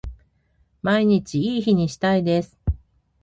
[0.81, 2.57] 毎日いい日にしたいです